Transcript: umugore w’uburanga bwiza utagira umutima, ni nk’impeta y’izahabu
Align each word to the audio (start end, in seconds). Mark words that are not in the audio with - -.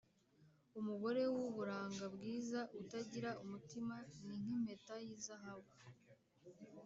umugore 0.79 1.21
w’uburanga 1.35 2.05
bwiza 2.15 2.59
utagira 2.81 3.29
umutima, 3.43 3.95
ni 4.23 4.35
nk’impeta 4.41 4.95
y’izahabu 5.03 5.71